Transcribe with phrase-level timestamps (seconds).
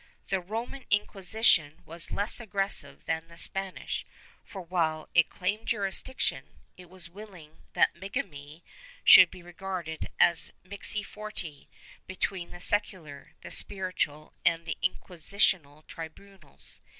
[0.29, 4.03] The Roman Inquisition was less aggressive than the Spanish
[4.43, 8.63] for, while it claimed jurisdiction, it w^as willing that bigamy
[9.03, 11.69] should be regarded as mixti fori
[12.07, 16.79] between the secular, the spiritual and the inquisitorial tribimals.